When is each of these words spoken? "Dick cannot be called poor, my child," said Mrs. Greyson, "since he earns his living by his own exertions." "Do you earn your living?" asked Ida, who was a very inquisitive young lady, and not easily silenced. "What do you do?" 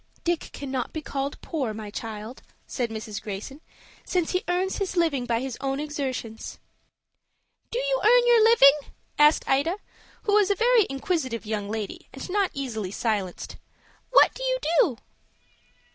"Dick 0.23 0.49
cannot 0.51 0.91
be 0.93 1.03
called 1.03 1.39
poor, 1.41 1.75
my 1.75 1.91
child," 1.91 2.41
said 2.65 2.89
Mrs. 2.89 3.21
Greyson, 3.21 3.61
"since 4.03 4.31
he 4.31 4.43
earns 4.47 4.77
his 4.77 4.97
living 4.97 5.27
by 5.27 5.39
his 5.41 5.59
own 5.61 5.79
exertions." 5.79 6.57
"Do 7.69 7.77
you 7.77 8.01
earn 8.03 8.25
your 8.25 8.43
living?" 8.43 8.93
asked 9.19 9.47
Ida, 9.47 9.75
who 10.23 10.33
was 10.33 10.49
a 10.49 10.55
very 10.55 10.87
inquisitive 10.89 11.45
young 11.45 11.69
lady, 11.69 12.09
and 12.11 12.27
not 12.31 12.49
easily 12.55 12.89
silenced. 12.89 13.57
"What 14.09 14.33
do 14.33 14.41
you 14.41 14.57
do?" 14.79 14.97